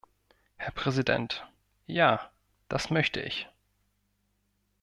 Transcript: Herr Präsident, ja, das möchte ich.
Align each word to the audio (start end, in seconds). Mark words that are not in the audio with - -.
Herr 0.57 0.71
Präsident, 0.71 1.45
ja, 1.85 2.31
das 2.69 2.89
möchte 2.89 3.21
ich. 3.21 3.47